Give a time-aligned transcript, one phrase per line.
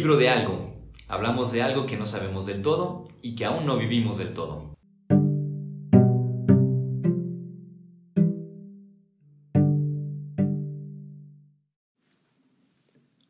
[0.00, 0.72] libro de algo.
[1.08, 4.74] Hablamos de algo que no sabemos del todo y que aún no vivimos del todo.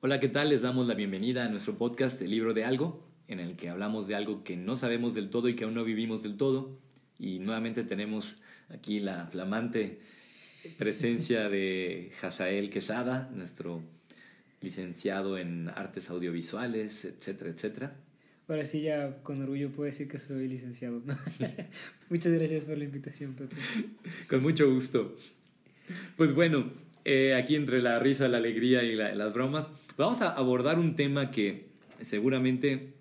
[0.00, 0.50] Hola, ¿qué tal?
[0.50, 4.06] Les damos la bienvenida a nuestro podcast El libro de algo, en el que hablamos
[4.06, 6.78] de algo que no sabemos del todo y que aún no vivimos del todo.
[7.18, 8.36] Y nuevamente tenemos
[8.68, 9.98] aquí la flamante
[10.78, 13.82] presencia de Hazael Quesada, nuestro
[14.60, 17.96] licenciado en artes audiovisuales, etcétera, etcétera.
[18.48, 21.02] Ahora sí, ya con orgullo puedo decir que soy licenciado.
[22.10, 23.54] Muchas gracias por la invitación, Pepe.
[24.28, 25.16] Con mucho gusto.
[26.16, 26.70] Pues bueno,
[27.04, 31.30] eh, aquí entre la risa, la alegría y las bromas, vamos a abordar un tema
[31.30, 31.66] que
[32.00, 32.94] seguramente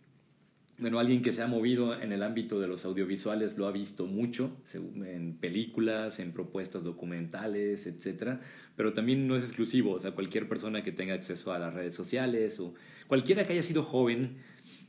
[0.80, 4.06] bueno, alguien que se ha movido en el ámbito de los audiovisuales lo ha visto
[4.06, 8.40] mucho, en películas, en propuestas documentales, etc.
[8.76, 11.94] Pero también no es exclusivo, o sea, cualquier persona que tenga acceso a las redes
[11.94, 12.74] sociales o
[13.08, 14.38] cualquiera que haya sido joven,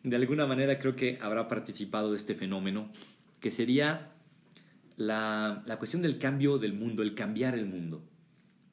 [0.05, 2.91] de alguna manera creo que habrá participado de este fenómeno,
[3.41, 4.13] que sería
[4.97, 8.03] la, la cuestión del cambio del mundo, el cambiar el mundo.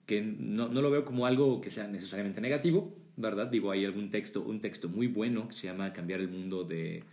[0.05, 3.47] Que no, no lo veo como algo que sea necesariamente negativo, ¿verdad?
[3.47, 7.03] Digo, hay algún texto, un texto muy bueno que se llama Cambiar el Mundo de,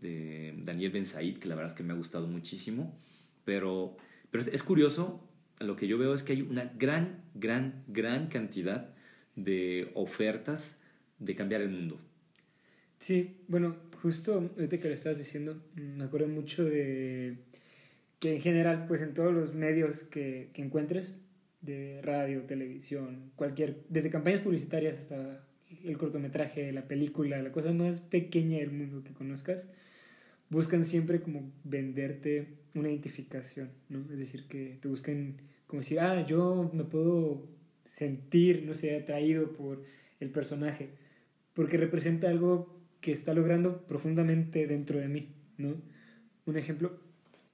[0.00, 2.98] Daniel Ben Said, que la verdad es que me ha gustado muchísimo.
[3.44, 3.96] Pero,
[4.30, 8.94] pero es, curioso, lo que yo veo es que hay una gran, gran, gran cantidad
[9.34, 10.80] de ofertas
[11.18, 12.00] de cambiar el mundo.
[12.98, 17.38] Sí, bueno, justo ahorita que lo estabas diciendo, me acuerdo mucho de
[18.20, 21.16] que en general, pues en todos los medios que encuentres,
[21.64, 25.44] de radio, televisión, cualquier, desde campañas publicitarias hasta
[25.84, 29.68] el cortometraje, la película, la cosa más pequeña del mundo que conozcas,
[30.50, 34.00] buscan siempre como venderte una identificación, ¿no?
[34.12, 37.48] Es decir, que te buscan como decir, ah, yo me puedo
[37.84, 39.82] sentir, no sé, atraído por
[40.20, 40.90] el personaje,
[41.54, 45.74] porque representa algo que está logrando profundamente dentro de mí, ¿no?
[46.46, 46.98] Un ejemplo,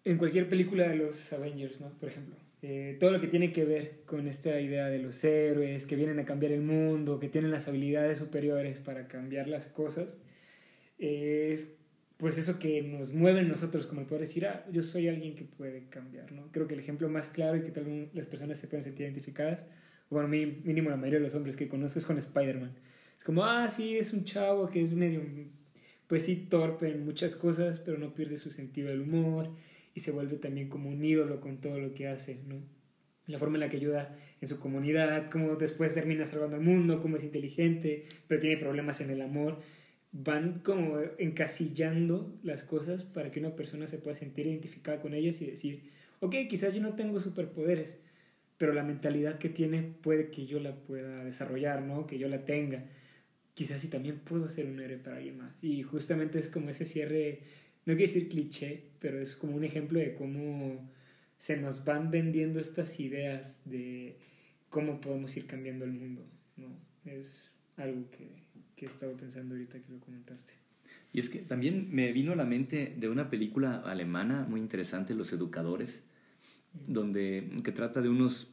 [0.05, 1.91] en cualquier película de los Avengers, ¿no?
[1.99, 5.87] Por ejemplo, eh, todo lo que tiene que ver con esta idea de los héroes
[5.87, 10.21] que vienen a cambiar el mundo, que tienen las habilidades superiores para cambiar las cosas,
[10.99, 11.75] es
[12.19, 15.35] pues eso que nos mueve en nosotros, como el poder decir, ah, yo soy alguien
[15.35, 16.53] que puede cambiar, ¿no?
[16.53, 19.65] Creo que el ejemplo más claro y que las personas se pueden sentir identificadas,
[20.11, 22.77] bueno, mínimo la mayoría de los hombres que conozco es con Spider-Man.
[23.17, 25.23] Es como, ah, sí, es un chavo que es medio,
[26.09, 29.51] pues sí, torpe en muchas cosas, pero no pierde su sentido del humor
[29.95, 32.63] y se vuelve también como un ídolo con todo lo que hace, ¿no?
[33.27, 37.01] La forma en la que ayuda en su comunidad, cómo después termina salvando al mundo,
[37.01, 39.59] cómo es inteligente, pero tiene problemas en el amor.
[40.13, 45.41] Van como encasillando las cosas para que una persona se pueda sentir identificada con ellas
[45.43, 48.01] y decir, ok, quizás yo no tengo superpoderes,
[48.59, 52.07] pero la mentalidad que tiene puede que yo la pueda desarrollar, ¿no?
[52.07, 52.85] Que yo la tenga.
[53.55, 55.63] Quizás sí también puedo ser un héroe para alguien más.
[55.63, 57.41] Y justamente es como ese cierre
[57.87, 60.89] no quiero decir cliché, pero es como un ejemplo de cómo
[61.37, 64.19] se nos van vendiendo estas ideas de
[64.69, 66.27] cómo podemos ir cambiando el mundo,
[66.57, 66.69] ¿no?
[67.05, 68.29] Es algo que,
[68.77, 70.53] que he estado pensando ahorita que lo comentaste.
[71.13, 75.15] Y es que también me vino a la mente de una película alemana muy interesante,
[75.15, 76.07] Los Educadores,
[76.87, 78.53] donde que trata de unos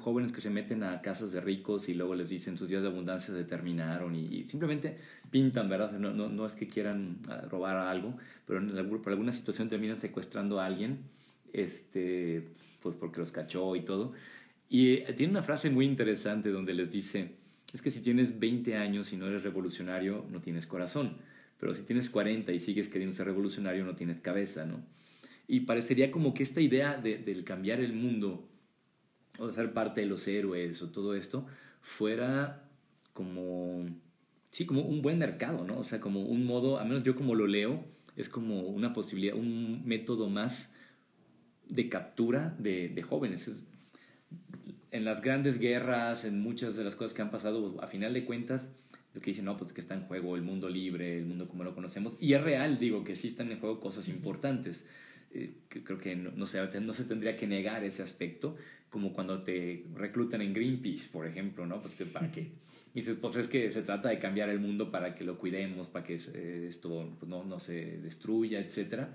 [0.00, 2.88] jóvenes que se meten a casas de ricos y luego les dicen sus días de
[2.88, 4.96] abundancia se terminaron y, simplemente
[5.30, 5.92] pintan, ¿verdad?
[5.98, 8.60] no, no, no, es que quieran ah, robar algo, pero
[9.02, 10.98] por alguna situación terminan secuestrando a alguien,
[11.52, 12.48] este,
[12.82, 14.12] pues porque los cachó y todo.
[14.68, 17.32] Y eh, tiene una frase muy interesante donde les dice,
[17.72, 21.16] es que si tienes 20 años y no eres revolucionario, no tienes corazón,
[21.58, 24.80] pero si tienes 40 y sigues queriendo ser revolucionario, no tienes cabeza, ¿no?
[25.46, 28.46] Y parecería como que esta idea de, del cambiar el mundo
[29.38, 31.46] o ser parte de los héroes o todo esto,
[31.80, 32.68] fuera
[33.12, 33.86] como,
[34.50, 35.78] sí, como un buen mercado, ¿no?
[35.78, 37.84] O sea, como un modo, a menos yo como lo leo,
[38.16, 40.72] es como una posibilidad, un método más
[41.68, 43.64] de captura de, de jóvenes.
[44.90, 48.24] en las grandes guerras, en muchas de las cosas que han pasado, a final de
[48.24, 48.72] cuentas,
[49.14, 51.64] lo que dicen, no, pues que está en juego el mundo libre, el mundo como
[51.64, 54.86] lo conocemos, y es real, digo, que sí están en juego cosas importantes.
[55.30, 58.56] Eh, que creo que no, no, se, no se tendría que negar ese aspecto,
[58.88, 61.82] como cuando te reclutan en Greenpeace, por ejemplo, ¿no?
[61.82, 62.48] Pues, ¿para qué?
[62.94, 65.88] Y dices, pues es que se trata de cambiar el mundo para que lo cuidemos,
[65.88, 69.08] para que eh, esto pues, no, no se destruya, etc.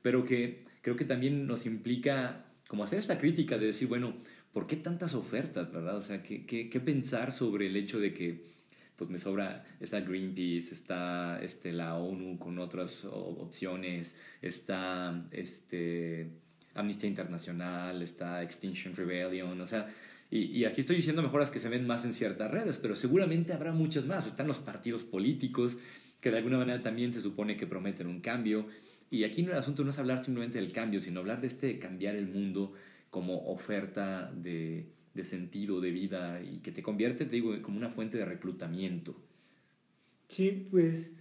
[0.00, 4.14] Pero que creo que también nos implica como hacer esta crítica de decir, bueno,
[4.52, 5.98] ¿por qué tantas ofertas, verdad?
[5.98, 8.55] O sea, ¿qué, qué, qué pensar sobre el hecho de que
[8.96, 16.30] pues me sobra, está Greenpeace, está este, la ONU con otras opciones, está este,
[16.74, 19.88] Amnistía Internacional, está Extinction Rebellion, o sea,
[20.28, 23.72] Y, aquí estoy diciendo mejoras que se ven más en ciertas redes, pero seguramente habrá
[23.72, 24.26] muchas más.
[24.26, 25.78] Están los partidos políticos,
[26.20, 28.66] que de alguna manera también se supone que prometen un cambio.
[29.08, 32.16] Y aquí el asunto no es hablar simplemente del cambio, sino hablar de este cambiar
[32.16, 32.72] el mundo
[33.10, 37.90] como oferta de, de sentido, de vida, y que te convierte, te digo, como una
[37.90, 39.16] fuente de reclutamiento.
[40.28, 41.18] Sí, pues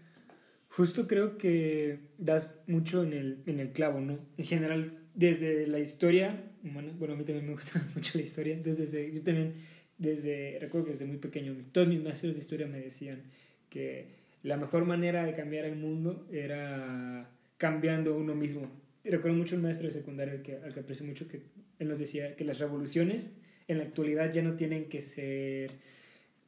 [0.70, 4.20] justo creo que das mucho en el, en el clavo, ¿no?
[4.38, 8.60] En general, desde la historia humana, bueno, a mí también me gusta mucho la historia,
[8.62, 9.54] desde, yo también,
[9.98, 13.24] desde, recuerdo que desde muy pequeño, todos mis maestros de historia me decían
[13.70, 18.70] que la mejor manera de cambiar el mundo era cambiando uno mismo.
[19.04, 21.42] recuerdo mucho un maestro de secundaria que, al que aprecio mucho, que
[21.80, 23.36] él nos decía que las revoluciones
[23.68, 25.72] en la actualidad ya no tienen que ser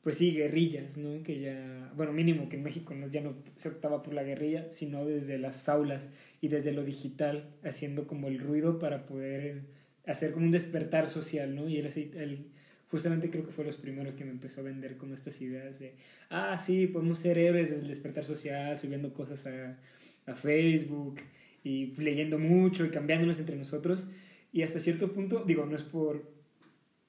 [0.07, 1.21] pues sí, guerrillas, ¿no?
[1.21, 3.09] Que ya, bueno, mínimo que en México ¿no?
[3.09, 7.49] ya no se optaba por la guerrilla, sino desde las aulas y desde lo digital,
[7.61, 9.63] haciendo como el ruido para poder
[10.05, 11.67] hacer como un despertar social, ¿no?
[11.67, 12.45] Y él, él
[12.89, 15.95] justamente creo que fue los primeros que me empezó a vender como estas ideas de,
[16.29, 19.77] ah, sí, podemos ser héroes del despertar social, subiendo cosas a,
[20.25, 21.17] a Facebook
[21.65, 24.07] y leyendo mucho y cambiándonos entre nosotros.
[24.53, 26.36] Y hasta cierto punto, digo, no es por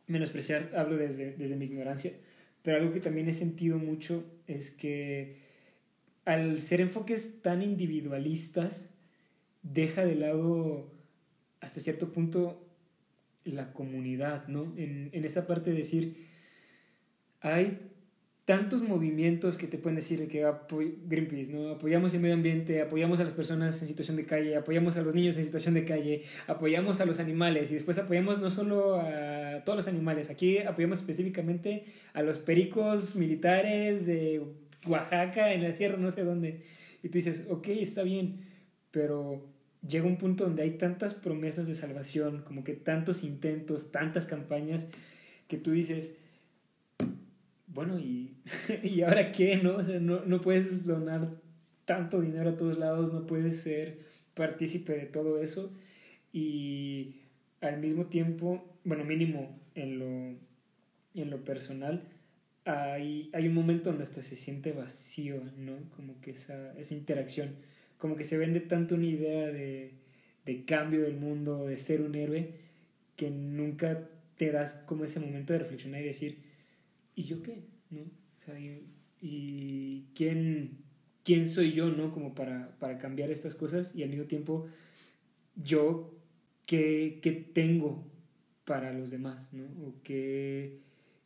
[0.09, 2.13] menospreciar, hablo desde, desde mi ignorancia,
[2.63, 5.37] pero algo que también he sentido mucho es que
[6.25, 8.91] al ser enfoques tan individualistas,
[9.63, 10.91] deja de lado
[11.61, 12.65] hasta cierto punto
[13.45, 14.73] la comunidad, ¿no?
[14.77, 16.27] En, en esa parte de decir,
[17.41, 17.79] hay
[18.49, 20.51] tantos movimientos que te pueden decir que
[21.07, 21.69] Greenpeace, ¿no?
[21.69, 25.15] Apoyamos el medio ambiente, apoyamos a las personas en situación de calle, apoyamos a los
[25.15, 29.38] niños en situación de calle, apoyamos a los animales y después apoyamos no solo a
[29.65, 34.43] todos los animales, aquí apoyamos específicamente a los pericos militares de
[34.87, 36.63] Oaxaca, en la sierra, no sé dónde.
[37.03, 38.41] Y tú dices, ok, está bien,
[38.91, 39.47] pero
[39.87, 44.89] llega un punto donde hay tantas promesas de salvación, como que tantos intentos, tantas campañas,
[45.47, 46.17] que tú dices,
[47.67, 48.35] bueno, ¿y,
[48.83, 49.57] ¿y ahora qué?
[49.57, 49.77] ¿no?
[49.77, 51.31] O sea, no, no puedes donar
[51.85, 54.01] tanto dinero a todos lados, no puedes ser
[54.35, 55.73] partícipe de todo eso
[56.33, 57.17] y
[57.61, 60.39] al mismo tiempo, bueno, mínimo en lo,
[61.15, 62.09] en lo personal,
[62.65, 65.89] hay, hay un momento donde hasta se siente vacío, ¿no?
[65.97, 67.57] Como que esa, esa interacción,
[67.97, 69.93] como que se vende tanto una idea de,
[70.45, 72.53] de cambio del mundo, de ser un héroe,
[73.17, 76.39] que nunca te das como ese momento de reflexionar y decir,
[77.15, 77.59] ¿y yo qué?
[77.91, 78.03] ¿No?
[78.03, 78.59] O sea,
[79.21, 80.79] ¿y, quién,
[81.25, 82.13] quién soy yo, ¿no?
[82.13, 84.69] Como para, para cambiar estas cosas y al mismo tiempo
[85.57, 86.15] yo
[86.67, 88.07] qué, qué tengo
[88.69, 89.65] para los demás, ¿no?
[89.87, 90.79] O qué,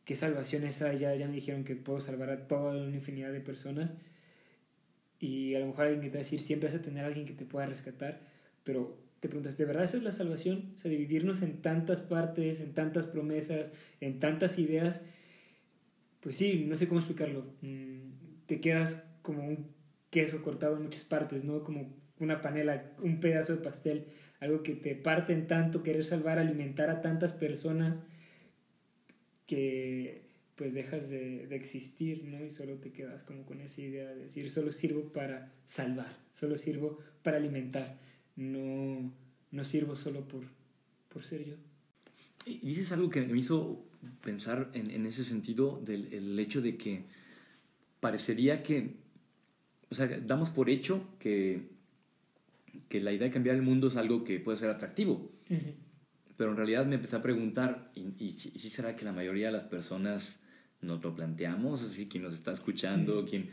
[0.05, 0.97] qué salvaciones hay.
[0.97, 3.97] Ya, ya me dijeron que puedo salvar a toda una infinidad de personas
[5.19, 7.25] y a lo mejor alguien que te va a decir, siempre vas a tener alguien
[7.25, 8.21] que te pueda rescatar,
[8.63, 10.71] pero te preguntas, ¿de verdad esa es la salvación?
[10.75, 15.03] O sea, dividirnos en tantas partes, en tantas promesas, en tantas ideas
[16.23, 17.45] pues sí, no sé cómo explicarlo.
[17.61, 19.67] Mm, te quedas como un
[20.09, 21.63] queso cortado en muchas partes, ¿no?
[21.63, 24.07] Como una panela, un pedazo de pastel,
[24.43, 28.03] algo que te parte en tanto, querer salvar, alimentar a tantas personas
[29.47, 30.23] que
[30.55, 32.43] pues dejas de, de, existir, ¿no?
[32.43, 36.57] Y solo te quedas como con esa idea de decir, solo sirvo para salvar, solo
[36.57, 37.97] sirvo para alimentar,
[38.35, 39.11] no,
[39.51, 40.43] no sirvo solo por,
[41.09, 41.55] por ser yo.
[42.45, 43.83] Y dices algo que me hizo
[44.21, 47.05] pensar en, en ese sentido del el hecho de que
[47.99, 48.95] parecería que,
[49.89, 51.72] o sea, damos por hecho que,
[52.89, 55.31] que la idea de cambiar el mundo es algo que puede ser atractivo.
[56.37, 59.53] Pero en realidad me empecé a preguntar, ¿y, y, si será que la mayoría de
[59.53, 60.41] las personas
[60.81, 61.83] nos lo planteamos?
[61.83, 63.49] Así, quien nos está escuchando, quien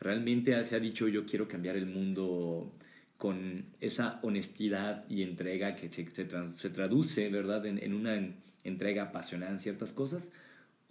[0.00, 2.74] realmente se ha dicho yo quiero cambiar el mundo
[3.16, 9.52] con esa honestidad y entrega que se, se, traduce, ¿verdad?, en, en una entrega apasionada
[9.52, 10.30] en ciertas cosas,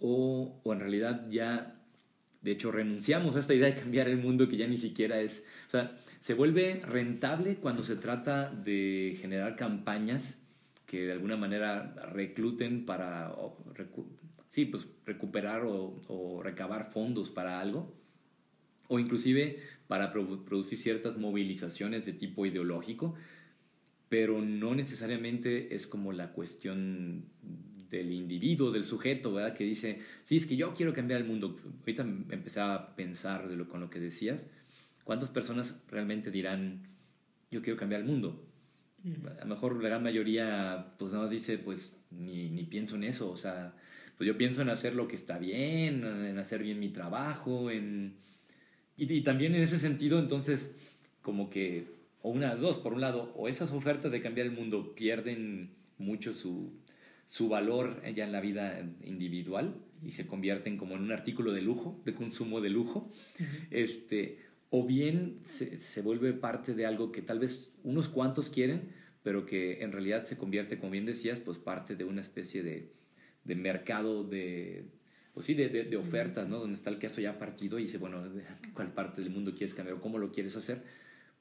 [0.00, 1.80] o, o, en realidad ya,
[2.44, 5.46] de hecho, renunciamos a esta idea de cambiar el mundo que ya ni siquiera es,
[5.66, 10.46] o sea, se vuelve rentable cuando se trata de generar campañas
[10.84, 13.34] que de alguna manera recluten para,
[14.50, 17.96] sí, pues recuperar o, recabar fondos para algo,
[18.88, 23.14] o inclusive para producir ciertas movilizaciones de tipo ideológico,
[24.10, 27.24] pero no necesariamente es como la cuestión
[27.98, 29.54] del individuo, del sujeto, ¿verdad?
[29.54, 31.58] Que dice, sí, es que yo quiero cambiar el mundo.
[31.80, 34.48] Ahorita empecé a pensar de lo, con lo que decías,
[35.04, 36.88] ¿cuántas personas realmente dirán,
[37.50, 38.44] yo quiero cambiar el mundo?
[39.38, 43.04] A lo mejor la gran mayoría, pues nada más dice, pues ni, ni pienso en
[43.04, 43.74] eso, o sea,
[44.16, 48.16] pues yo pienso en hacer lo que está bien, en hacer bien mi trabajo, en...
[48.96, 50.74] Y, y también en ese sentido, entonces,
[51.20, 54.94] como que o una, dos, por un lado, o esas ofertas de cambiar el mundo
[54.94, 56.72] pierden mucho su,
[57.26, 61.62] su valor ya en la vida individual y se convierten como en un artículo de
[61.62, 63.10] lujo, de consumo de lujo,
[63.70, 64.38] este,
[64.70, 68.90] o bien se, se, vuelve parte de algo que tal vez unos cuantos quieren,
[69.22, 72.92] pero que en realidad se convierte, como bien decías, pues parte de una especie de,
[73.44, 74.90] de mercado de,
[75.32, 76.58] pues sí, de, de, ofertas, ¿no?
[76.58, 78.22] Donde está el queso ya partido y dice, bueno,
[78.74, 80.82] ¿cuál parte del mundo quieres cambiar o cómo lo quieres hacer?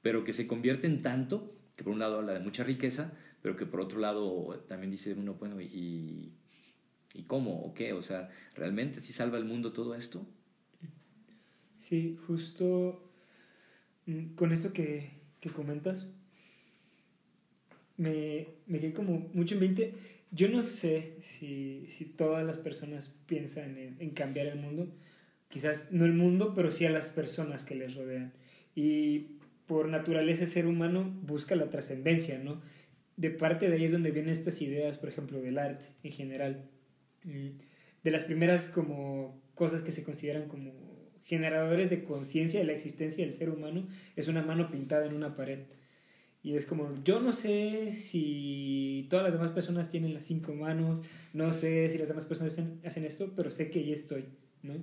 [0.02, 3.58] Pero que se convierte en tanto, que por un lado habla de mucha riqueza, pero
[3.58, 6.32] que por otro lado también dice uno, bueno, ¿y,
[7.14, 7.92] y cómo o qué?
[7.92, 10.26] O sea, ¿realmente si salva el mundo todo esto?
[11.78, 13.04] Sí, justo
[14.06, 15.10] mm, con eso que,
[15.42, 16.08] que comentas,
[17.98, 19.94] me, me quedé como mucho en 20.
[20.32, 24.88] Yo no sé si, si todas las personas piensan en, en, cambiar el mundo.
[25.50, 28.32] Quizás no el mundo, pero sí a las personas que les rodean.
[28.74, 29.34] Y
[29.68, 32.62] por naturaleza ser humano busca la trascendencia, ¿no?
[33.18, 36.70] De parte de ahí es donde vienen estas ideas, por ejemplo, del arte en general.
[37.24, 37.50] Mm,
[38.04, 40.74] de las primeras como cosas que se consideran como
[41.24, 45.36] generadores de conciencia de la existencia del ser humano es una mano pintada en una
[45.36, 45.60] pared.
[46.42, 51.02] Y es como, yo no sé si todas las demás personas tienen las cinco manos,
[51.32, 54.26] no sé si las demás personas hacen, esto, pero sé que ahí estoy,
[54.62, 54.76] ¿no?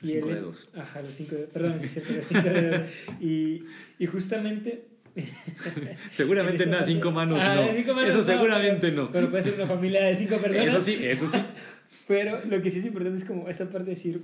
[0.00, 0.70] Y cinco dedos.
[0.74, 2.80] Ajá, los cinco dedos, perdón, sí, los cinco dedos.
[3.20, 3.64] Y,
[3.98, 4.95] y justamente
[6.10, 7.72] seguramente nada, cinco manos, ah, no.
[7.72, 9.10] Cinco manos eso seguramente no.
[9.10, 10.68] Pero puede ser una familia de cinco personas.
[10.68, 11.38] Eso sí, eso sí.
[12.08, 14.22] pero lo que sí es importante es como esta parte de decir,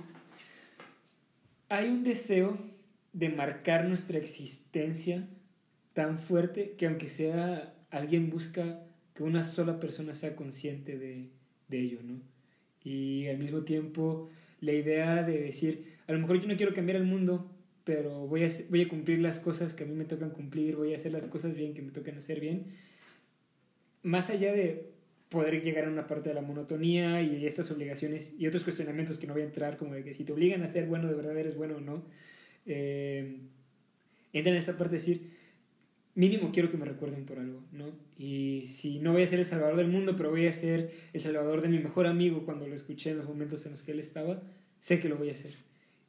[1.69, 2.57] hay un deseo
[3.13, 5.27] de marcar nuestra existencia
[5.93, 8.81] tan fuerte que aunque sea alguien busca
[9.13, 11.29] que una sola persona sea consciente de,
[11.67, 12.19] de ello, ¿no?
[12.83, 16.97] Y al mismo tiempo la idea de decir, a lo mejor yo no quiero cambiar
[16.97, 17.52] el mundo,
[17.83, 20.93] pero voy a, voy a cumplir las cosas que a mí me tocan cumplir, voy
[20.93, 22.67] a hacer las cosas bien que me tocan hacer bien.
[24.03, 24.93] Más allá de
[25.29, 29.27] poder llegar a una parte de la monotonía y estas obligaciones y otros cuestionamientos que
[29.27, 31.37] no voy a entrar, como de que si te obligan a ser bueno, de verdad
[31.37, 32.03] eres bueno o no,
[32.65, 33.39] eh,
[34.31, 35.31] entra en esta parte de decir,
[36.15, 37.85] mínimo quiero que me recuerden por algo, ¿no?
[38.15, 41.19] Y si no voy a ser el salvador del mundo, pero voy a ser el
[41.19, 43.99] salvador de mi mejor amigo cuando lo escuché en los momentos en los que él
[43.99, 44.41] estaba,
[44.79, 45.51] sé que lo voy a hacer.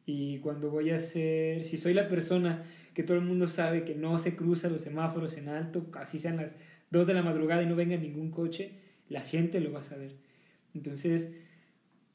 [0.07, 3.95] Y cuando voy a ser, si soy la persona que todo el mundo sabe que
[3.95, 6.57] no se cruza los semáforos en alto, así sean las
[6.91, 8.73] 2 de la madrugada y no venga ningún coche,
[9.09, 10.13] la gente lo va a saber.
[10.75, 11.35] Entonces,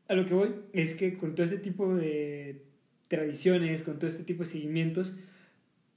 [0.08, 2.64] a lo que voy es que con todo este tipo de
[3.08, 5.18] tradiciones, con todo este tipo de seguimientos,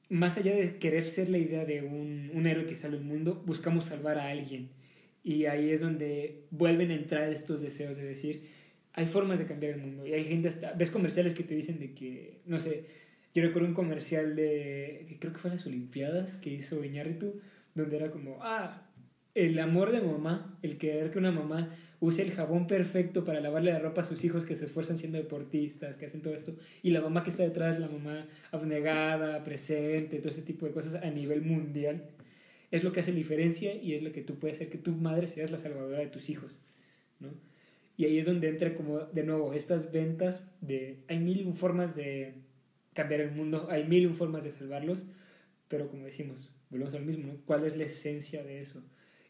[0.09, 3.43] más allá de querer ser la idea de un, un héroe que sale al mundo,
[3.47, 4.71] buscamos salvar a alguien.
[5.25, 8.49] Y ahí es donde vuelven a entrar estos deseos de decir,
[8.95, 10.07] hay formas de cambiar el mundo.
[10.07, 12.85] Y hay gente hasta, ves comerciales que te dicen de que, no sé,
[13.35, 17.41] yo recuerdo un comercial de, creo que fue las Olimpiadas que hizo Iñárritu,
[17.75, 18.87] donde era como, ah,
[19.35, 23.73] el amor de mamá, el querer que una mamá use el jabón perfecto para lavarle
[23.73, 26.91] la ropa a sus hijos que se esfuerzan siendo deportistas, que hacen todo esto, y
[26.91, 31.11] la mamá que está detrás, la mamá abnegada, presente, todo ese tipo de cosas a
[31.11, 32.11] nivel mundial,
[32.71, 34.93] es lo que hace la diferencia y es lo que tú puedes hacer que tu
[34.93, 36.61] madre seas la salvadora de tus hijos,
[37.21, 37.29] ¿no?
[38.03, 42.35] Y ahí es donde entra como de nuevo estas ventas de hay mil formas de
[42.95, 45.07] cambiar el mundo, hay mil formas de salvarlos,
[45.69, 47.39] pero como decimos, volvemos al mismo, ¿no?
[47.47, 48.83] ¿Cuál es la esencia de eso?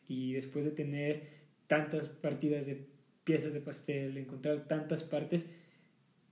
[0.08, 1.28] Y después de tener
[1.66, 2.88] tantas partidas de
[3.24, 5.50] piezas de pastel, encontrar tantas partes,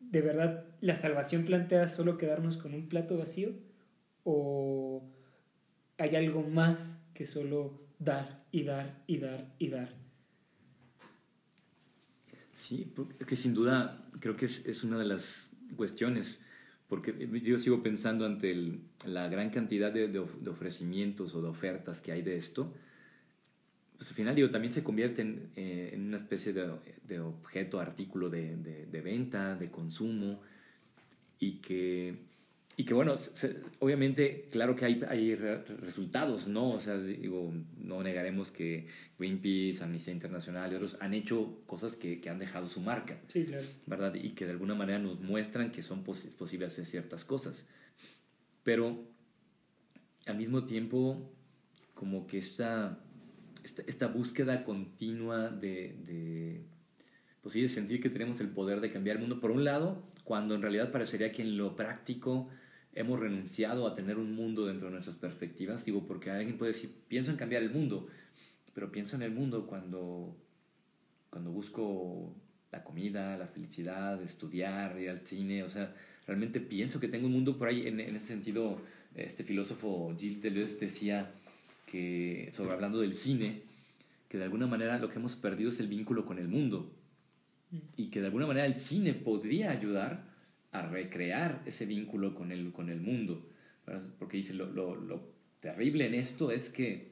[0.00, 3.50] ¿de verdad la salvación plantea solo quedarnos con un plato vacío?
[4.24, 5.04] ¿O
[5.98, 9.99] hay algo más que solo dar y dar y dar y dar?
[12.60, 12.92] Sí,
[13.26, 16.42] que sin duda creo que es, una de las cuestiones,
[16.88, 22.20] porque yo sigo pensando ante la gran cantidad de, ofrecimientos o de ofertas que hay
[22.20, 22.70] de esto,
[23.96, 29.00] pues al final digo, también se convierte en, eh, una especie de, objeto, artículo de,
[29.02, 30.42] venta, de consumo,
[31.38, 32.14] y que
[32.80, 33.14] y que bueno,
[33.80, 36.70] obviamente, claro que hay, hay resultados, ¿no?
[36.70, 38.86] O sea, digo, no negaremos que
[39.18, 43.20] Greenpeace, Amnistía Internacional y otros han hecho cosas que, que han dejado su marca.
[43.28, 43.66] Sí, claro.
[43.84, 44.14] ¿Verdad?
[44.14, 47.66] Y que de alguna manera nos muestran que son pos posibles hacer ciertas cosas.
[48.62, 49.04] Pero
[50.24, 51.30] al mismo tiempo,
[51.92, 52.98] como que esta,
[53.62, 56.62] esta, esta búsqueda continua de, de,
[57.42, 60.02] pues sí, de sentir que tenemos el poder de cambiar el mundo, por un lado,
[60.24, 62.48] cuando en realidad parecería que en lo práctico
[62.94, 65.84] hemos renunciado a tener un mundo dentro de nuestras perspectivas.
[65.84, 68.08] Digo, porque alguien puede decir, pienso en cambiar el mundo,
[68.74, 70.36] pero pienso en el mundo cuando,
[71.30, 72.34] cuando busco
[72.72, 75.94] la comida, la felicidad, estudiar, ir al cine, o sea,
[76.26, 77.86] realmente pienso que tengo un mundo por ahí.
[77.86, 78.80] En, ese sentido,
[79.14, 81.30] este filósofo Gilles Deleuze decía
[81.86, 83.62] que, sobre hablando del cine,
[84.28, 86.92] que de alguna manera lo que hemos perdido es el vínculo con el mundo
[87.96, 90.24] y que de alguna manera el cine podría ayudar
[90.72, 93.46] a recrear ese vínculo con el, con el mundo.
[94.18, 97.10] Porque dice, lo, lo, lo terrible en esto es que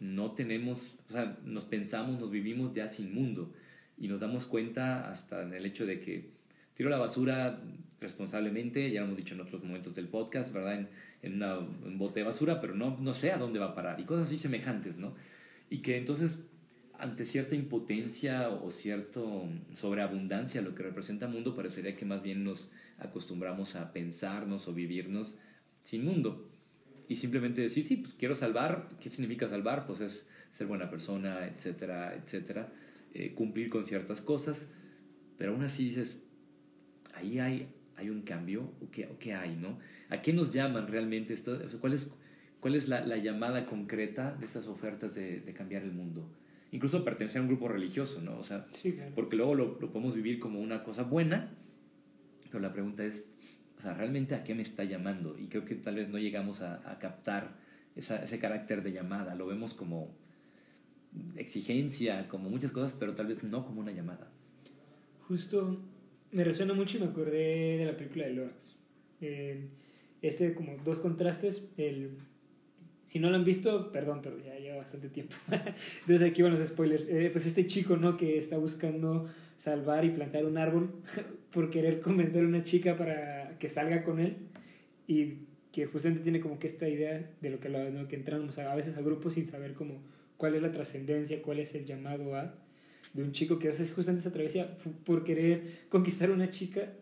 [0.00, 3.52] no tenemos, o sea, nos pensamos, nos vivimos ya sin mundo
[3.98, 6.30] y nos damos cuenta hasta en el hecho de que
[6.74, 7.62] tiro la basura
[8.00, 10.74] responsablemente, ya lo hemos dicho en otros momentos del podcast, ¿verdad?
[10.74, 10.88] En,
[11.22, 14.04] en un bote de basura, pero no, no sé a dónde va a parar y
[14.04, 15.14] cosas así semejantes, ¿no?
[15.70, 16.44] Y que entonces
[16.98, 19.20] ante cierta impotencia o cierta
[19.72, 25.38] sobreabundancia, lo que representa mundo, parecería que más bien nos acostumbramos a pensarnos o vivirnos
[25.82, 26.48] sin mundo.
[27.08, 29.86] Y simplemente decir, sí, pues quiero salvar, ¿qué significa salvar?
[29.86, 32.72] Pues es ser buena persona, etcétera, etcétera,
[33.14, 34.68] eh, cumplir con ciertas cosas,
[35.38, 36.20] pero aún así dices,
[37.14, 39.78] ahí hay, hay un cambio, ¿o qué, qué hay, no?
[40.08, 41.58] ¿A qué nos llaman realmente esto?
[41.80, 42.10] ¿Cuál es,
[42.58, 46.28] cuál es la, la, llamada concreta de esas ofertas de, de cambiar el mundo?
[46.72, 48.38] incluso pertenecer a un grupo religioso, ¿no?
[48.38, 48.66] O sea,
[49.14, 51.50] porque luego lo, lo, podemos vivir como una cosa buena,
[52.56, 53.28] pero la pregunta es,
[53.76, 55.36] o sea, ¿realmente a qué me está llamando?
[55.38, 57.54] Y creo que tal vez no llegamos a, a captar
[57.94, 60.16] esa, ese carácter de llamada, lo vemos como
[61.36, 64.30] exigencia, como muchas cosas, pero tal vez no como una llamada.
[65.28, 65.82] Justo
[66.32, 68.74] me resuena mucho y me acordé de la película de Lorax.
[69.20, 69.68] Eh,
[70.22, 72.16] este como dos contrastes, el
[73.04, 75.36] si no lo han visto, perdón, pero ya lleva bastante tiempo.
[76.00, 77.06] Entonces aquí van los spoilers.
[77.06, 78.16] Eh, pues este chico, ¿no?
[78.16, 80.90] Que está buscando salvar y plantar un árbol
[81.56, 84.36] por querer convencer a una chica para que salga con él.
[85.08, 85.38] Y
[85.72, 88.08] que justamente tiene como que esta idea de lo que hablabas, ¿no?
[88.08, 90.02] Que entramos a, veces a grupos sin saber como
[90.36, 92.54] cuál es la trascendencia, cuál es el llamado a
[93.12, 96.92] de un chico que a veces justamente esa travesía por querer conquistar a una chica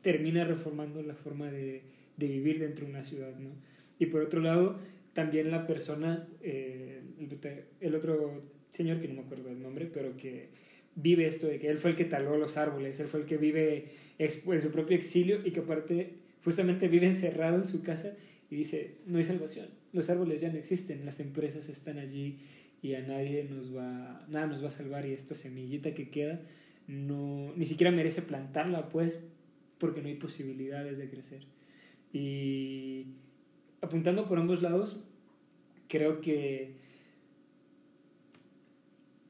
[0.00, 1.82] termina reformando la forma de,
[2.16, 3.50] de vivir dentro de una ciudad, ¿no?
[3.98, 4.78] Y por otro lado,
[5.12, 7.02] también la persona, eh,
[7.80, 10.48] el otro señor que no me acuerdo el nombre, pero que
[10.94, 13.36] vive esto de que él fue el que taló los árboles, él fue el que
[13.36, 13.86] vive
[14.18, 16.14] en su propio exilio y que aparte
[16.44, 18.14] justamente vive encerrado en su casa
[18.50, 22.38] y dice, no hay salvación, los árboles ya no existen, las empresas están allí
[22.82, 26.40] y a nadie nos va, nada nos va a salvar y esta semillita que queda
[26.86, 29.18] no, ni siquiera merece plantarla pues
[29.78, 31.42] porque no hay posibilidades de crecer.
[32.12, 33.06] Y
[33.80, 35.00] apuntando por ambos lados,
[35.88, 36.74] creo que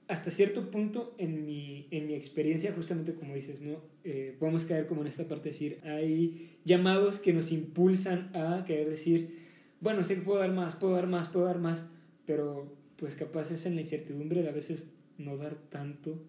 [0.08, 3.80] hasta cierto punto en mi, en mi experiencia, justamente como dices, ¿no?
[4.04, 8.64] Eh, podemos caer como en esta parte de decir, hay llamados que nos impulsan a
[8.66, 9.38] querer decir,
[9.80, 11.88] bueno, sé que puedo dar más, puedo dar más, puedo dar más,
[12.26, 16.22] pero pues capaz es en la incertidumbre de a veces no dar tanto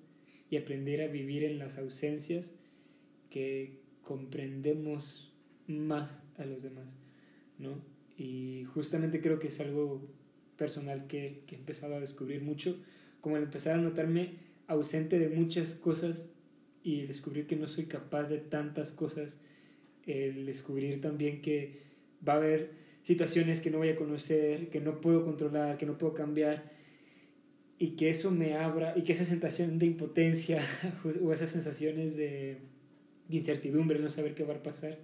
[0.49, 2.51] y aprender a vivir en las ausencias
[3.29, 5.33] que comprendemos
[5.67, 6.97] más a los demás,
[7.57, 7.81] ¿no?
[8.17, 10.07] Y justamente creo que es algo
[10.57, 12.77] personal que, que he empezado a descubrir mucho,
[13.23, 14.33] como el empezar a notarme
[14.67, 16.29] ausente de muchas cosas
[16.83, 19.39] y descubrir que no soy capaz de tantas cosas,
[20.05, 21.79] el descubrir también que
[22.27, 25.97] va a haber situaciones que no voy a conocer, que no puedo controlar, que no
[25.97, 26.69] puedo cambiar,
[27.79, 30.62] y que eso me abra, y que esa sensación de impotencia
[31.23, 32.57] o esas sensaciones de
[33.29, 34.99] incertidumbre, no saber qué va a pasar,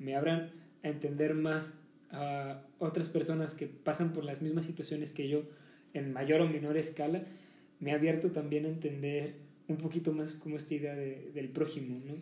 [0.00, 0.50] me abran
[0.82, 1.78] a entender más
[2.10, 5.44] a otras personas que pasan por las mismas situaciones que yo
[5.94, 7.22] en mayor o menor escala,
[7.80, 9.34] me ha abierto también a entender
[9.68, 12.14] un poquito más como esta idea de, del prójimo, ¿no?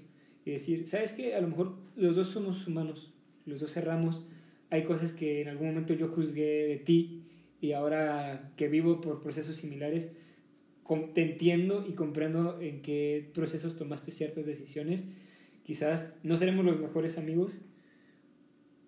[0.44, 1.34] Y decir, ¿sabes qué?
[1.34, 3.12] A lo mejor los dos somos humanos,
[3.44, 4.26] los dos cerramos,
[4.70, 7.24] hay cosas que en algún momento yo juzgué de ti
[7.60, 10.12] y ahora que vivo por procesos similares,
[11.12, 15.04] te entiendo y comprendo en qué procesos tomaste ciertas decisiones.
[15.64, 17.60] Quizás no seremos los mejores amigos,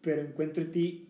[0.00, 1.09] pero encuentro en ti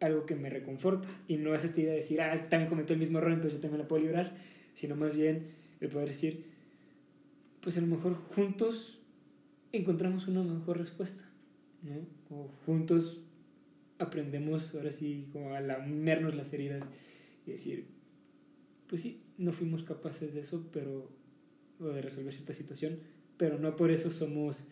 [0.00, 3.00] algo que me reconforta y no es esta idea de decir, ah, también cometí el
[3.00, 4.36] mismo error, entonces yo también la puedo librar,
[4.78, 5.48] sino más bien
[5.80, 6.44] el poder decir,
[7.60, 9.00] pues a lo mejor juntos
[9.72, 11.24] encontramos una mejor respuesta,
[11.82, 11.96] ¿no?
[12.30, 13.18] O juntos
[13.98, 16.88] aprendemos ahora sí como a lamernos las heridas
[17.44, 17.86] y decir,
[18.86, 21.10] pues sí, no fuimos capaces de eso, pero
[21.80, 23.00] o de resolver cierta situación,
[23.36, 24.62] pero no por eso somos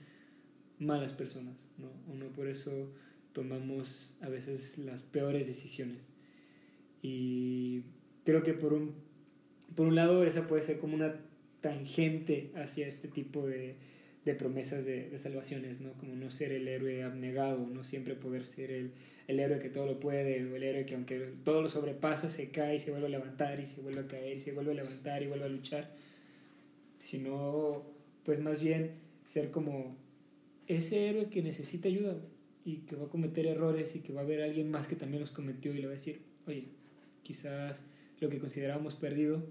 [0.79, 1.90] malas personas, ¿no?
[2.12, 2.92] O no por eso
[3.33, 6.12] tomamos a veces las peores decisiones.
[7.03, 7.83] Y
[8.25, 9.06] creo que por un,
[9.75, 11.15] por un lado esa puede ser como una
[11.61, 13.77] tangente hacia este tipo de,
[14.25, 15.93] de promesas de, salvaciones, ¿no?
[15.95, 18.93] Como no ser el héroe abnegado, no siempre poder ser el,
[19.27, 22.51] el héroe que todo lo puede, o el héroe que aunque todo lo sobrepasa, se
[22.51, 24.75] cae y se vuelve a levantar y se vuelve a caer y se vuelve a
[24.75, 25.91] levantar y vuelve a luchar,
[26.99, 27.85] sino
[28.25, 28.93] pues más bien
[29.25, 29.97] ser como
[30.67, 32.17] ese héroe que necesita ayuda,
[32.67, 35.21] y que va a cometer errores y que va a haber alguien más que también
[35.21, 36.65] los cometió y le va a decir, oye,
[37.23, 37.85] quizás
[38.21, 39.47] lo que considerábamos perdido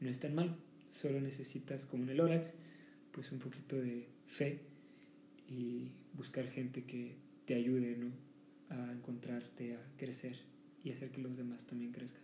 [0.00, 0.56] no es tan malo.
[0.90, 2.54] Solo necesitas, como en el Orax,
[3.12, 4.60] pues un poquito de fe
[5.48, 8.10] y buscar gente que te ayude ¿no?
[8.70, 10.36] a encontrarte, a crecer
[10.84, 12.22] y hacer que los demás también crezcan.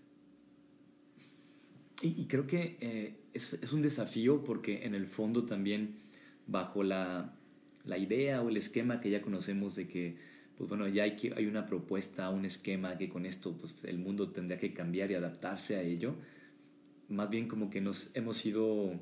[2.02, 5.94] Y, creo que eh, es, es, un desafío porque en el fondo también
[6.46, 7.34] bajo la,
[7.86, 10.16] la, idea o el esquema que ya conocemos de que
[10.56, 13.98] pues bueno, ya hay, que, hay una propuesta, un esquema que con esto pues, el
[13.98, 16.14] mundo tendría que cambiar y adaptarse a ello,
[17.08, 18.92] más bien como que nos hemos ido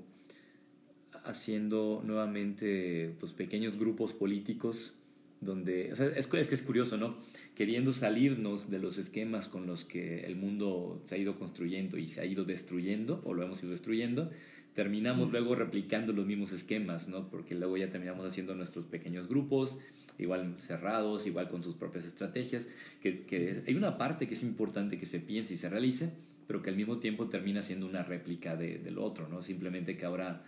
[1.25, 4.99] haciendo nuevamente pues, pequeños grupos políticos
[5.41, 7.17] donde, o sea, es, es, que es curioso, ¿no?
[7.55, 12.07] Queriendo salirnos de los esquemas con los que el mundo se ha ido construyendo y
[12.07, 14.31] se ha ido destruyendo, o lo hemos ido destruyendo,
[14.75, 17.29] terminamos luego replicando los mismos esquemas, ¿no?
[17.29, 19.79] Porque luego ya terminamos haciendo nuestros pequeños grupos,
[20.23, 22.69] igual cerrados, igual con sus propias estrategias,
[23.01, 26.13] que, hay una parte que es importante que se piense y se realice,
[26.47, 29.43] pero que al mismo tiempo termina siendo una réplica de, del otro, ¿no?
[29.43, 30.45] Simplemente que ahora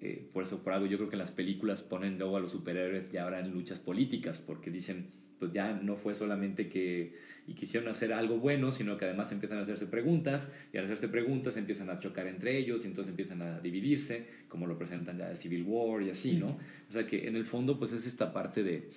[0.00, 3.10] eh, por eso, por algo, yo creo que las películas ponen luego a los superhéroes
[3.10, 7.14] ya ahora en luchas políticas, porque dicen, pues ya no fue solamente que
[7.46, 11.08] y quisieron hacer algo bueno, sino que además empiezan a hacerse preguntas, y al hacerse
[11.08, 15.28] preguntas empiezan a chocar entre ellos, y entonces empiezan a dividirse, como lo presentan ya
[15.28, 16.58] de Civil War y así, ¿no?
[16.88, 18.90] O sea que en el fondo, pues es esta parte de,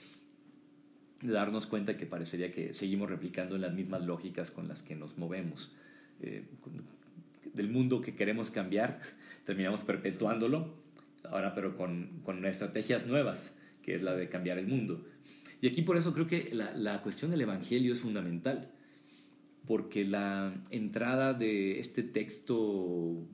[1.22, 5.18] de darnos cuenta que parecería que seguimos replicando las mismas lógicas con las que nos
[5.18, 5.72] movemos.
[6.22, 6.44] Eh,
[7.54, 9.00] del mundo que queremos cambiar,
[9.46, 10.82] terminamos perpetuándolo
[11.30, 15.06] ahora pero con, con estrategias nuevas, que es la de cambiar el mundo.
[15.62, 18.72] Y aquí por eso creo que la, la, cuestión del Evangelio es fundamental,
[19.68, 23.28] porque la entrada de este texto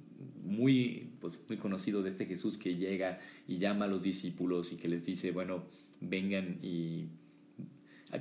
[0.43, 4.77] muy, pues, muy conocido de este Jesús que llega y llama a los discípulos y
[4.77, 5.63] que les dice, bueno,
[6.01, 7.07] vengan y...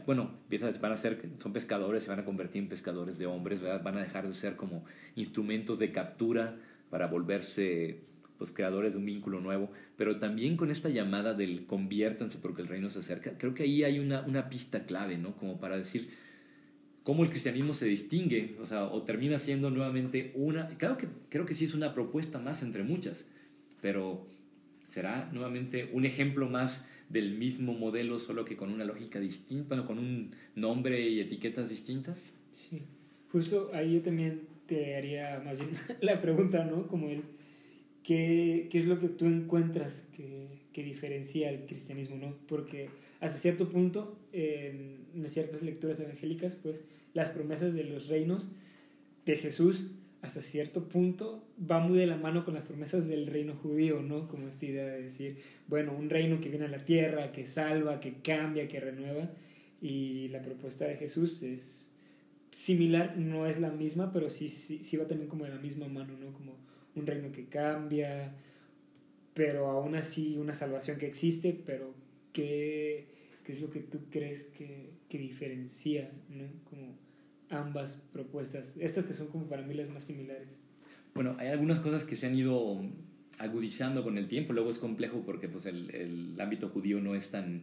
[0.05, 0.33] Bueno,
[0.81, 4.01] van a ser, son pescadores, se van a convertir en pescadores de hombres, van a
[4.01, 6.59] dejar de ser como instrumentos de captura
[6.91, 8.01] para volverse
[8.39, 12.69] pues creadores de un vínculo nuevo, pero también con esta llamada del conviértanse porque el
[12.69, 15.37] reino se acerca, creo que ahí hay una, una pista clave, ¿no?
[15.37, 16.11] Como para decir
[17.03, 21.47] cómo el cristianismo se distingue, o sea, o termina siendo nuevamente una, claro que creo
[21.47, 23.27] que sí es una propuesta más entre muchas,
[23.81, 24.27] pero
[24.87, 29.87] será nuevamente un ejemplo más del mismo modelo, solo que con una lógica distinta, bueno,
[29.87, 32.25] con un nombre y etiquetas distintas.
[32.51, 32.83] Sí,
[33.31, 35.71] justo ahí yo también te haría más bien
[36.01, 36.87] la pregunta, ¿no?
[36.89, 37.23] Como el
[38.07, 42.37] ¿qué, qué es lo que tú encuentras que, que, diferencia el cristianismo, ¿no?
[42.47, 42.89] Porque
[43.21, 48.49] hasta cierto punto, en ciertas lecturas evangélicas, pues las promesas de los reinos
[49.25, 49.87] de Jesús
[50.23, 54.29] hasta cierto punto va muy de la mano con las promesas del reino judío, ¿no?
[54.29, 57.99] Como esta idea de decir, bueno, un reino que viene a la tierra, que salva,
[58.01, 59.31] que cambia, que renueva.
[59.83, 61.93] Y la propuesta de Jesús es
[62.51, 65.89] similar, no es la misma, pero sí, sí, sí va también como de la misma
[65.89, 66.33] mano, ¿no?
[66.33, 66.66] Como
[66.97, 68.35] un reino que cambia,
[69.35, 71.95] pero aún así una salvación que existe, pero
[72.33, 73.07] ¿qué,
[73.45, 76.45] qué es lo que tú crees que, que diferencia ¿no?
[76.69, 76.99] como
[77.51, 78.75] ambas propuestas?
[78.79, 80.59] Estas que son como para mí las más similares.
[81.15, 82.83] Bueno, hay algunas cosas que se han ido
[83.39, 87.31] agudizando con el tiempo, luego es complejo porque pues, el, el ámbito judío no es
[87.31, 87.63] tan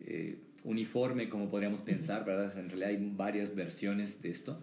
[0.00, 2.56] eh, uniforme como podríamos pensar, ¿verdad?
[2.58, 4.60] En realidad hay varias versiones de esto.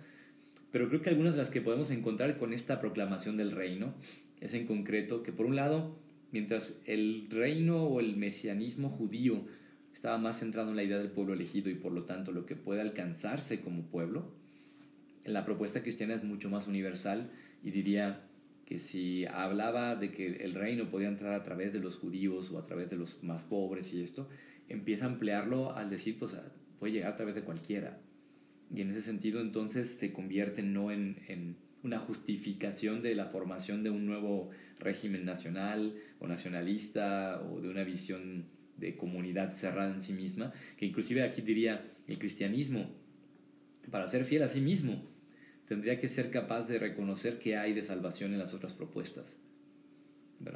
[0.72, 3.94] Pero creo que algunas de las que podemos encontrar con esta proclamación del reino
[4.40, 5.96] es en concreto que por un lado,
[6.32, 9.46] mientras el reino o el mesianismo judío
[9.94, 12.56] estaba más centrado en la idea del pueblo elegido y por lo tanto lo que
[12.56, 14.32] puede alcanzarse como pueblo,
[15.26, 17.30] la propuesta cristiana es mucho más universal
[17.64, 18.22] y diría
[18.66, 22.58] que si hablaba de que el reino podía entrar a través de los judíos o
[22.58, 24.30] a través de los más pobres y esto,
[24.70, 26.32] empieza a emplearlo al decir, pues
[26.80, 28.00] puede llegar a través de cualquiera.
[28.74, 33.84] Y en ese sentido entonces se convierte no en, en una justificación de la formación
[33.84, 38.46] de un nuevo régimen nacional o nacionalista o de una visión
[38.78, 42.90] de comunidad cerrada en sí misma, que inclusive aquí diría el cristianismo,
[43.90, 45.04] para ser fiel a sí mismo,
[45.68, 49.38] tendría que ser capaz de reconocer que hay de salvación en las otras propuestas.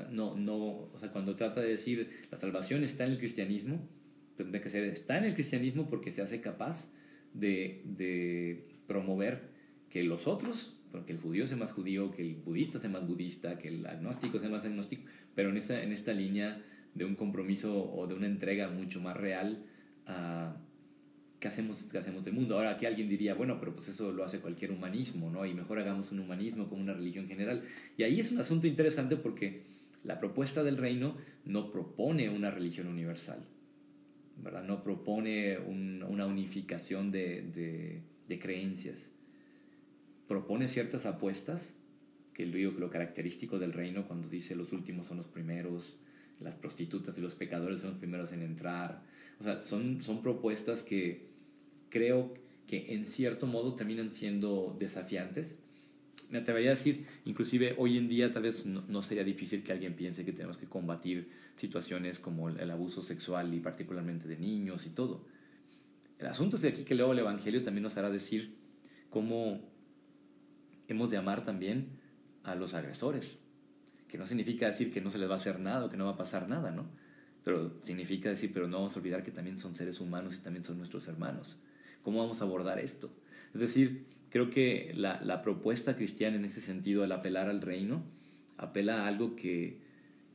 [0.10, 3.88] No, no, o sea, cuando trata de decir la salvación está en el cristianismo,
[4.36, 6.92] tendría que ser está en el cristianismo porque se hace capaz
[7.36, 9.50] de, promover
[9.90, 13.58] que los otros, porque el judío sea más judío, que el budista sea más budista,
[13.58, 16.62] que el agnóstico sea más agnóstico, pero en esta, en esta línea
[16.94, 19.66] de un compromiso o de una entrega mucho más real
[20.06, 20.56] a
[21.40, 22.56] qué hacemos, qué hacemos del mundo.
[22.56, 25.46] Ahora aquí alguien diría, bueno, pero pues eso lo hace cualquier humanismo, ¿no?
[25.46, 27.64] Y mejor hagamos un humanismo como una religión general.
[27.98, 29.64] Y ahí es un asunto interesante porque
[30.04, 33.46] la propuesta del reino no propone una religión universal
[34.38, 34.64] ¿verdad?
[34.64, 39.12] No propone una unificación de, de, creencias.
[40.28, 41.78] Propone ciertas apuestas
[42.34, 45.98] que digo que lo característico del reino cuando dice los últimos son los primeros,
[46.42, 49.04] las prostitutas y los pecadores son los primeros en entrar.
[49.40, 51.30] O sea, son, son propuestas que
[51.90, 52.34] creo
[52.68, 55.60] que en cierto modo terminan siendo desafiantes.
[56.30, 59.96] Me atrevería a decir, inclusive hoy en día tal vez no, sería difícil que alguien
[59.96, 64.90] piense que tenemos que combatir situaciones como el, abuso sexual y particularmente de niños y
[64.90, 65.26] todo.
[66.18, 68.56] El asunto es de aquí que luego el Evangelio también nos hará decir
[69.10, 69.62] cómo
[70.88, 71.90] hemos de amar también
[72.44, 73.40] a los agresores,
[74.08, 76.06] que no significa decir que no se les va a hacer nada o que no
[76.06, 76.86] va a pasar nada, ¿no?
[77.44, 80.64] Pero significa decir, pero no vamos a olvidar que también son seres humanos y también
[80.64, 81.58] son nuestros hermanos.
[82.04, 83.12] ¿Cómo vamos a abordar esto?
[83.54, 88.04] Es decir, creo que la, la propuesta cristiana en ese sentido, al apelar al reino,
[88.58, 89.78] apela a algo que,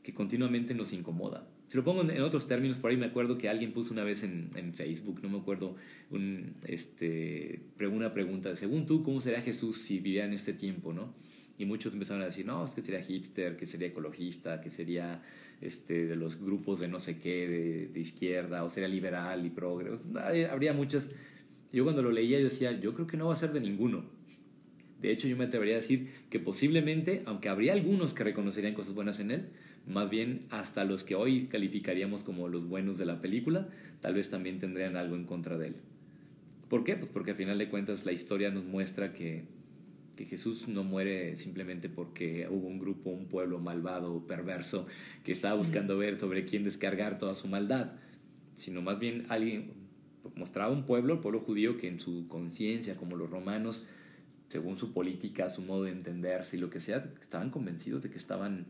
[0.02, 1.46] que continuamente nos incomoda.
[1.66, 4.22] Si lo pongo en otros términos, por ahí me acuerdo que alguien puso una vez
[4.22, 5.76] en, en Facebook, no me acuerdo,
[6.08, 11.12] un, este, una pregunta, según tú, ¿cómo sería Jesús si viviera en este tiempo, no?
[11.58, 15.20] Y muchos empezaron a decir, no, es que sería hipster, que sería ecologista, que sería
[15.60, 19.50] este, de los grupos de no sé qué, de, de izquierda, o sería liberal y
[19.50, 19.90] progre.
[20.50, 21.10] Habría muchas.
[21.72, 24.04] Yo cuando lo leía yo decía, yo creo que no va a ser de ninguno.
[25.00, 28.94] De hecho, yo me atrevería a decir que posiblemente, aunque habría algunos que reconocerían cosas
[28.94, 29.46] buenas en él,
[29.86, 33.68] más bien hasta los que hoy calificaríamos como los buenos de la película,
[34.00, 35.76] tal vez también tendrían algo en contra de él.
[36.68, 36.96] ¿Por qué?
[36.96, 39.44] Pues porque a final de cuentas la historia nos muestra que
[40.20, 44.86] que Jesús no muere simplemente porque hubo un grupo, un pueblo malvado, perverso,
[45.24, 47.92] que estaba buscando ver sobre quién descargar toda su maldad,
[48.54, 49.72] sino más bien alguien
[50.34, 53.84] mostraba un pueblo, el pueblo judío, que en su conciencia, como los romanos,
[54.48, 58.16] según su política, su modo de entenderse y lo que sea, estaban convencidos de que
[58.16, 58.66] estaban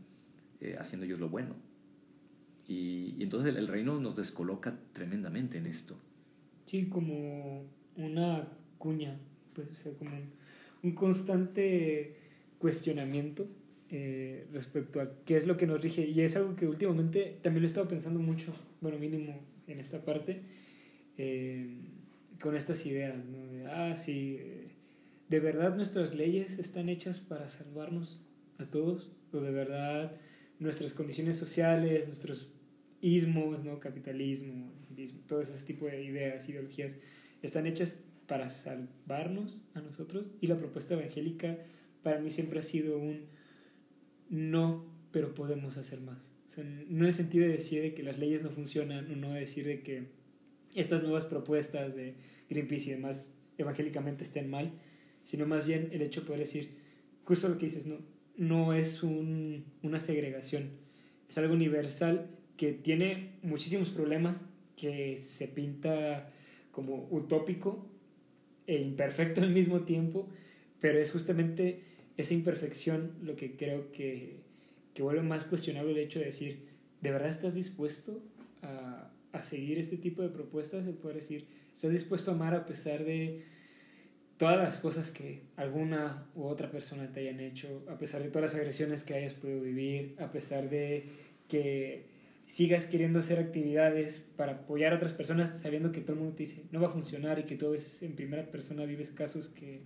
[0.61, 1.55] eh, haciendo ellos lo bueno.
[2.67, 5.97] Y, entonces el, reino nos descoloca tremendamente en esto.
[6.65, 7.65] Sí, como
[7.97, 9.17] una cuña,
[9.53, 10.11] pues, o sea, como
[10.83, 12.15] un constante
[12.59, 13.47] cuestionamiento
[13.89, 16.07] eh, respecto a qué es lo que nos rige.
[16.07, 20.05] Y es algo que últimamente también lo he estado pensando mucho, bueno, mínimo en esta
[20.05, 20.41] parte,
[21.23, 21.67] eh,
[22.41, 23.45] con estas ideas, ¿no?
[23.45, 24.71] De, ah, sí, eh,
[25.29, 28.23] ¿de verdad nuestras leyes están hechas para salvarnos
[28.57, 29.11] a todos?
[29.31, 30.17] ¿O de verdad
[30.57, 32.49] nuestras condiciones sociales, nuestros
[33.01, 33.79] ismos, ¿no?
[33.79, 34.73] Capitalismo,
[35.27, 36.97] todo ese tipo de ideas, ideologías,
[37.43, 40.25] están hechas para salvarnos a nosotros.
[40.41, 41.59] Y la propuesta evangélica
[42.01, 43.27] para mí siempre ha sido un
[44.27, 46.31] no, pero podemos hacer más.
[46.89, 49.83] No el sentido de decir de que las leyes no funcionan, o no decir de
[49.83, 50.20] que
[50.75, 52.15] estas nuevas propuestas de
[52.49, 54.71] Greenpeace y demás evangélicamente estén mal,
[55.23, 56.71] sino más bien el hecho de poder decir,
[57.23, 57.99] justo lo que dices, no,
[58.37, 60.71] no es un, una segregación,
[61.29, 64.41] es algo universal que tiene muchísimos problemas,
[64.75, 66.31] que se pinta
[66.71, 67.87] como utópico,
[68.67, 70.29] e imperfecto al mismo tiempo,
[70.79, 71.81] pero es justamente
[72.17, 74.37] esa imperfección lo que creo que,
[74.93, 76.67] que vuelve más cuestionable el hecho de decir,
[77.01, 78.23] ¿de verdad estás dispuesto
[78.61, 80.85] a, a seguir este tipo de propuestas?
[80.85, 83.43] Se puede decir, ¿estás dispuesto a amar a pesar de
[84.37, 88.51] todas las cosas que alguna u otra persona te hayan hecho, a pesar de todas
[88.51, 91.05] las agresiones que hayas podido vivir, a pesar de
[91.47, 92.09] que
[92.51, 96.43] sigas queriendo hacer actividades para apoyar a otras personas sabiendo que todo el mundo te
[96.43, 99.47] dice no va a funcionar y que tú a veces en primera persona vives casos
[99.47, 99.83] que,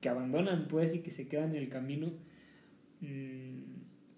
[0.00, 2.12] que abandonan pues y que se quedan en el camino
[3.00, 3.58] mm,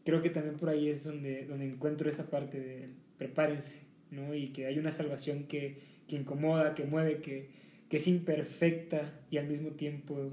[0.05, 4.35] creo que también por ahí es donde, donde encuentro esa parte de prepárense ¿no?
[4.35, 7.49] y que hay una salvación que, que incomoda, que mueve, que,
[7.89, 10.33] que es imperfecta y al mismo tiempo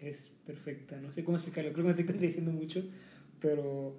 [0.00, 1.00] es perfecta.
[1.00, 2.84] No sé cómo explicarlo, creo que me estoy contradiciendo mucho,
[3.40, 3.96] pero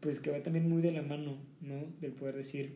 [0.00, 1.84] pues que va también muy de la mano, ¿no?
[2.00, 2.74] Del poder decir,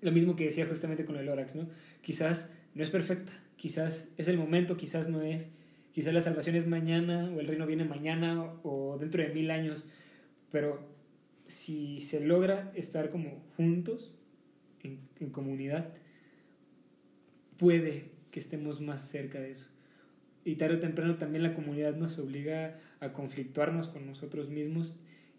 [0.00, 1.68] lo mismo que decía justamente con el Orax, ¿no?
[2.02, 5.50] Quizás no es perfecta, quizás es el momento, quizás no es,
[5.92, 9.84] quizás la salvación es mañana o el reino viene mañana o dentro de mil años,
[10.52, 10.88] pero
[11.46, 14.14] si se logra estar como juntos,
[14.82, 15.92] en, en comunidad,
[17.58, 19.66] puede que estemos más cerca de eso.
[20.44, 24.94] Y tarde o temprano también la comunidad nos obliga a conflictuarnos con nosotros mismos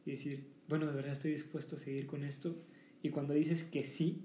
[0.05, 2.55] y decir, bueno, de verdad estoy dispuesto a seguir con esto.
[3.01, 4.21] Y cuando dices que sí,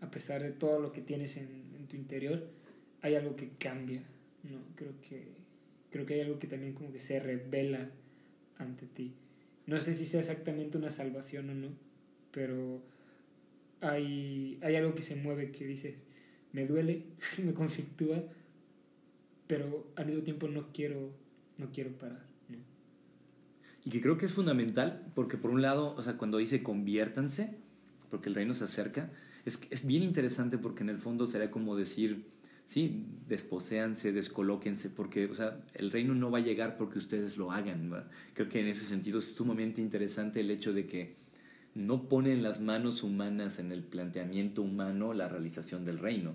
[0.00, 2.50] a pesar de todo lo que tienes en, en tu interior,
[3.02, 4.02] hay algo que cambia,
[4.42, 4.58] ¿no?
[4.74, 5.32] Creo que,
[5.90, 7.90] creo que hay algo que también como que se revela
[8.58, 9.14] ante ti.
[9.66, 11.68] No sé si sea exactamente una salvación o no,
[12.32, 12.82] pero
[13.80, 16.04] hay, hay algo que se mueve que dices,
[16.52, 17.04] me duele,
[17.44, 18.22] me conflictúa,
[19.46, 21.12] pero al mismo tiempo no quiero,
[21.58, 22.30] no quiero parar
[23.84, 27.56] y que creo que es fundamental porque por un lado, o sea, cuando dice conviértanse,
[28.10, 29.10] porque el reino se acerca,
[29.44, 32.26] es, es bien interesante porque en el fondo sería como decir,
[32.66, 37.52] sí, desposéanse, descolóquense, porque o sea, el reino no va a llegar porque ustedes lo
[37.52, 37.90] hagan.
[38.34, 41.14] Creo que en ese sentido es sumamente interesante el hecho de que
[41.74, 46.34] no ponen las manos humanas en el planteamiento humano la realización del reino.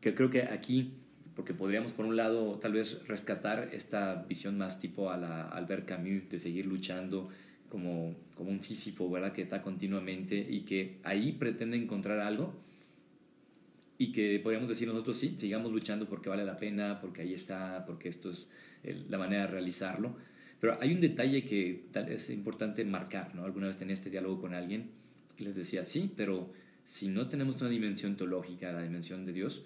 [0.00, 0.92] Que creo que aquí,
[1.34, 5.86] porque podríamos por un lado tal vez rescatar esta visión más tipo a la Albert
[5.86, 7.28] Camus de seguir luchando
[7.68, 9.32] como, como un Sísifo, ¿verdad?
[9.32, 12.54] Que está continuamente y que ahí pretende encontrar algo
[13.98, 17.84] y que podríamos decir nosotros sí, sigamos luchando porque vale la pena, porque ahí está,
[17.86, 18.48] porque esto es
[19.08, 20.14] la manera de realizarlo.
[20.60, 23.44] Pero hay un detalle que tal es importante marcar, ¿no?
[23.44, 24.90] Alguna vez tenía este diálogo con alguien
[25.38, 26.50] y les decía, sí, pero
[26.84, 29.64] si no tenemos una dimensión teológica, la dimensión de Dios,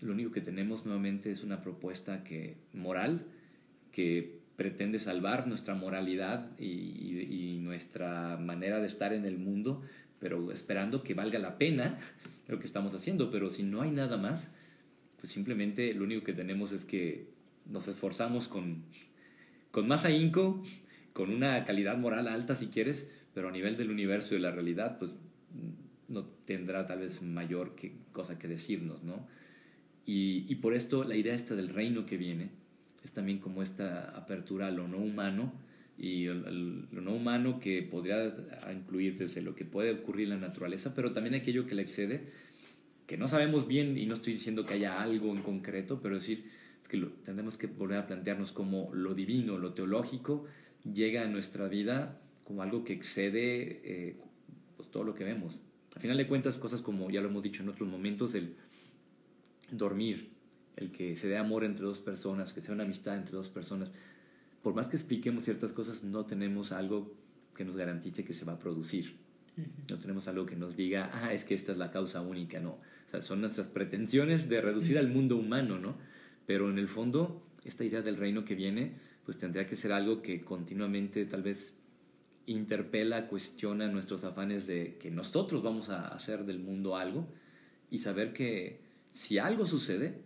[0.00, 3.26] lo único que tenemos nuevamente es una propuesta que, moral
[3.92, 9.82] que pretende salvar nuestra moralidad y, y nuestra manera de estar en el mundo,
[10.20, 11.98] pero esperando que valga la pena
[12.48, 13.30] lo que estamos haciendo.
[13.30, 14.54] Pero si no hay nada más,
[15.18, 17.26] pues simplemente lo único que tenemos es que
[17.66, 18.84] nos esforzamos con
[19.70, 20.62] con más ahínco,
[21.12, 24.50] con una calidad moral alta si quieres, pero a nivel del universo y de la
[24.50, 25.12] realidad, pues
[26.08, 27.74] no tendrá tal vez mayor
[28.12, 29.26] cosa que decirnos, ¿no?
[30.06, 32.50] Y, por esto la idea esta del reino que viene
[33.04, 35.52] es también como esta apertura a lo no humano
[35.96, 38.34] y lo no humano que podría
[38.72, 42.24] incluir desde lo que puede ocurrir en la naturaleza, pero también aquello que le excede,
[43.06, 46.44] que no sabemos bien y no estoy diciendo que haya algo en concreto, pero decir,
[46.90, 50.44] que tenemos que volver a plantearnos como lo divino, lo teológico,
[50.84, 54.16] llega a nuestra vida como algo que excede eh,
[54.76, 55.58] pues, todo lo que vemos.
[55.94, 58.56] Al final de cuentas, cosas como ya lo hemos dicho en otros momentos, el
[59.70, 60.30] dormir,
[60.76, 63.90] el que se dé amor entre dos personas, que sea una amistad entre dos personas,
[64.62, 67.14] por más que expliquemos ciertas cosas, no tenemos algo
[67.54, 69.16] que nos garantice que se va a producir.
[69.88, 72.70] No tenemos algo que nos diga, ah, es que esta es la causa única, no.
[72.70, 75.96] O sea, son nuestras pretensiones de reducir al mundo humano, ¿no?
[76.50, 80.20] Pero en el fondo, esta idea del reino que viene, pues tendría que ser algo
[80.20, 81.78] que continuamente tal vez
[82.46, 87.28] interpela, cuestiona nuestros afanes de que nosotros vamos a hacer del mundo algo
[87.88, 88.80] y saber que
[89.12, 90.22] si algo sucede,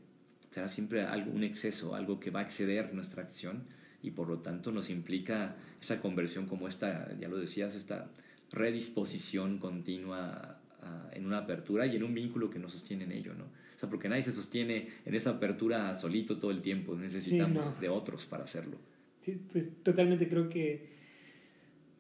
[0.51, 3.65] será siempre algo, un exceso, algo que va a exceder nuestra acción
[4.01, 8.11] y por lo tanto nos implica esa conversión como esta, ya lo decías, esta
[8.51, 10.59] redisposición continua
[11.13, 13.45] en una apertura y en un vínculo que nos sostiene en ello, ¿no?
[13.45, 17.89] O sea, porque nadie se sostiene en esa apertura solito todo el tiempo, necesitamos de
[17.89, 18.79] otros para hacerlo.
[19.21, 20.91] Sí, pues totalmente creo que...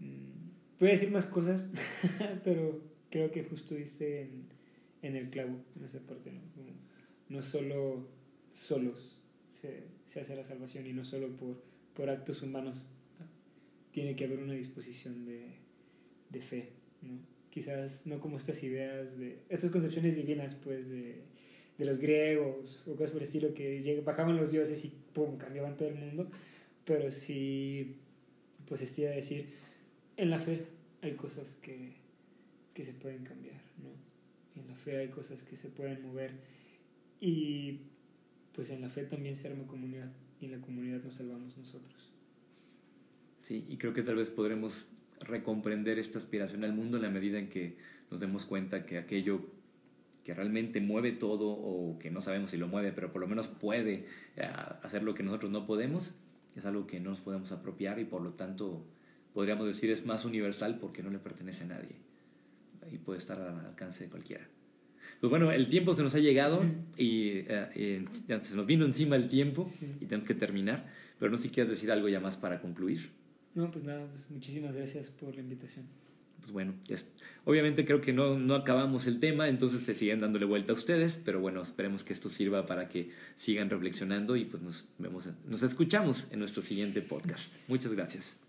[0.01, 1.65] Mm, voy a decir más cosas,
[2.45, 4.47] pero creo que justo dice en,
[5.03, 6.41] en, el clavo, en esa parte, ¿no?
[7.29, 8.09] no solo
[8.53, 11.63] solos se, se, hace la salvación y no solo por,
[11.95, 12.89] por actos humanos,
[13.91, 15.59] tiene que haber una disposición de,
[16.31, 17.34] de fe, ¿no?
[17.55, 21.23] Quizás no como estas ideas de, estas concepciones divinas, pues, de
[21.79, 25.37] de los griegos o cosas por el estilo, que bajaban los dioses y ¡pum!
[25.37, 26.31] cambiaban todo el mundo,
[26.85, 27.97] pero sí,
[28.69, 29.49] pues estoy a decir,
[30.17, 30.67] en la fe
[31.03, 31.95] hay cosas que,
[32.73, 34.61] que se pueden cambiar, ¿no?
[34.61, 36.33] En la fe hay cosas que se pueden mover
[37.21, 37.81] y
[38.55, 42.13] pues en la fe también se arma comunidad y en la comunidad nos salvamos nosotros.
[43.43, 44.87] Sí, y creo que tal vez podremos
[45.25, 47.77] recomprender esta aspiración al mundo en la medida en que
[48.11, 49.41] nos demos cuenta que aquello
[50.25, 53.47] que realmente mueve todo o que no sabemos si lo mueve, pero por lo menos
[53.47, 54.07] puede
[54.37, 54.51] eh,
[54.83, 56.19] hacer lo que nosotros no podemos,
[56.57, 58.87] es algo que no nos podemos apropiar y por lo tanto
[59.35, 61.97] podríamos decir es más universal porque no le pertenece a nadie
[62.91, 64.47] y puede estar al alcance de cualquiera.
[65.21, 66.65] Pues bueno, el tiempo se nos ha llegado
[66.97, 68.05] y eh,
[68.41, 69.67] se nos vino encima el tiempo
[70.01, 70.87] y tenemos que terminar,
[71.19, 73.11] pero no sé si quieres decir algo ya más para concluir.
[73.55, 75.87] No, pues nada, pues muchísimas gracias por la invitación
[76.45, 76.75] pues bueno,
[77.47, 81.19] obviamente creo que no, no acabamos el tema, entonces se siguen dándole vuelta a ustedes,
[81.25, 85.63] pero bueno, esperemos que esto sirva para que sigan reflexionando y pues nos vemos, nos
[85.63, 87.55] escuchamos en nuestro siguiente podcast.
[87.67, 88.41] Muchas gracias.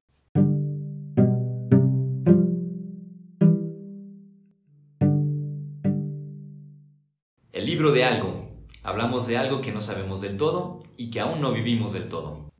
[7.54, 8.46] El libro de algo.
[8.84, 12.52] Hablamos de algo que no sabemos del todo y que aún no vivimos del todo.